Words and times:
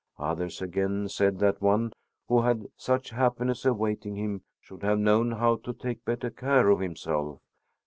Others, 0.17 0.63
again, 0.63 1.07
said 1.09 1.37
that 1.41 1.61
one 1.61 1.93
who 2.27 2.41
had 2.41 2.61
had 2.61 2.69
such 2.75 3.09
happiness 3.11 3.65
awaiting 3.65 4.15
him 4.15 4.41
should 4.59 4.81
have 4.81 4.97
known 4.97 5.33
how 5.33 5.57
to 5.57 5.73
take 5.73 6.03
better 6.05 6.31
care 6.31 6.71
of 6.71 6.79
himself. 6.79 7.39